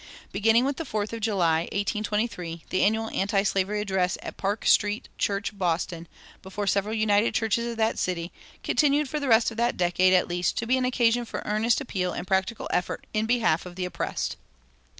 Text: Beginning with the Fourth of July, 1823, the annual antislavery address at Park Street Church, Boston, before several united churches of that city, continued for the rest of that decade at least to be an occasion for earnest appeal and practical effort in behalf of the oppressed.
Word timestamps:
Beginning 0.31 0.65
with 0.65 0.77
the 0.77 0.83
Fourth 0.83 1.13
of 1.13 1.19
July, 1.19 1.69
1823, 1.73 2.63
the 2.71 2.83
annual 2.83 3.11
antislavery 3.11 3.81
address 3.81 4.17
at 4.23 4.35
Park 4.35 4.65
Street 4.65 5.09
Church, 5.19 5.55
Boston, 5.55 6.07
before 6.41 6.65
several 6.65 6.95
united 6.95 7.35
churches 7.35 7.67
of 7.69 7.77
that 7.77 7.99
city, 7.99 8.31
continued 8.63 9.07
for 9.07 9.19
the 9.19 9.27
rest 9.27 9.51
of 9.51 9.57
that 9.57 9.77
decade 9.77 10.13
at 10.13 10.27
least 10.27 10.57
to 10.57 10.65
be 10.65 10.75
an 10.75 10.85
occasion 10.85 11.23
for 11.23 11.43
earnest 11.45 11.79
appeal 11.81 12.13
and 12.13 12.25
practical 12.25 12.67
effort 12.73 13.05
in 13.13 13.27
behalf 13.27 13.67
of 13.67 13.75
the 13.75 13.85
oppressed. 13.85 14.37